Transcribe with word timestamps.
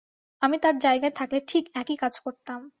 আমি 0.41 0.57
তার 0.57 0.75
জায়গায় 0.79 1.13
থাকলে, 1.15 1.39
ঠিক 1.47 1.63
একই 1.75 1.95
কাজ 1.95 2.15
করতাম। 2.19 2.61